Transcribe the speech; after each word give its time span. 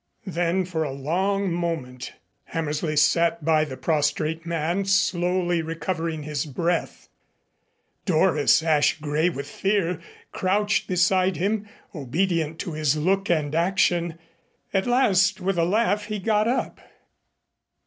Then 0.25 0.65
for 0.65 0.81
a 0.81 0.89
long 0.91 1.53
moment 1.53 2.13
Hammersley 2.45 2.97
sat 2.97 3.45
by 3.45 3.63
the 3.65 3.77
prostrate 3.77 4.47
man, 4.47 4.83
slowly 4.85 5.61
recovering 5.61 6.23
his 6.23 6.47
breath. 6.47 7.07
Doris, 8.07 8.63
ash 8.63 8.99
gray 8.99 9.29
with 9.29 9.47
fear, 9.47 10.01
crouched 10.31 10.87
beside 10.87 11.37
him, 11.37 11.69
obedient 11.93 12.57
to 12.61 12.71
his 12.73 12.97
look 12.97 13.29
and 13.29 13.53
action. 13.53 14.17
At 14.73 14.87
last 14.87 15.39
with 15.39 15.59
a 15.59 15.65
laugh 15.65 16.05
he 16.05 16.17
got 16.17 16.47
up. 16.47 16.81